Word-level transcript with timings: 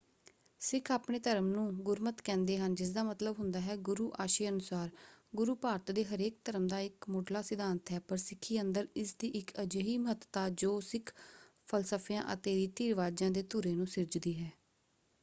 ਸਿੱਖ 0.61 0.89
ਆਪਣੇ 0.91 1.17
ਧਰਮ 1.19 1.47
ਨੂੰ 1.47 1.65
ਗੁਰਮਤਿ 1.83 2.23
ਕਹਿੰਦੇ 2.25 2.57
ਹਨ 2.57 2.75
ਜਿਸਦਾ 2.75 3.03
ਮਤਲਬ 3.03 3.39
ਹੁੰਦਾ 3.39 3.59
ਹੈ 3.59 3.75
ਗੁਰੂ 3.79 4.11
ਆਸ਼ੇ 4.19 4.47
ਅਨੁਸਾਰ”। 4.49 4.89
‘ਗੁਰੂ’ 5.33 5.55
ਭਾਰਤ 5.55 5.91
ਦੇ 5.91 6.03
ਹਰੇਕ 6.05 6.37
ਧਰਮ 6.45 6.65
ਦਾ 6.67 6.79
ਇੱਕ 6.79 7.09
ਮੁੱਢਲਾ 7.09 7.41
ਸਿਧਾਂਤ 7.41 7.91
ਹੈ 7.91 7.99
ਪਰ 7.99 8.17
ਸਿੱਖੀ 8.17 8.59
ਅੰਦਰ 8.61 8.87
ਇਸ 8.95 9.13
ਦੀ 9.15 9.27
ਇੱਕ 9.35 9.51
ਅਜਿਹੀ 9.61 9.97
ਮਹੱਤਤਾ 9.97 10.49
ਜੋ 10.55 10.79
ਸਿੱਖ 10.79 11.13
ਫਲਸਫਿਆਂ 11.69 12.23
ਅਤੇ 12.33 12.55
ਰੀਤੀ 12.55 12.87
ਰਿਵਾਜਾਂ 12.87 13.31
ਦੇ 13.31 13.43
ਧੁਰੇ 13.43 13.73
ਨੂੰ 13.73 13.87
ਸਿਰਜਦੀ 13.87 14.37
ਹੈ। 14.39 14.51